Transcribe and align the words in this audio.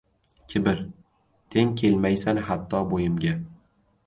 Kibr, 0.53 0.79
teng 1.57 1.75
kelmaysan 1.83 2.43
hatto 2.49 2.81
bo‘yimga 2.95 3.37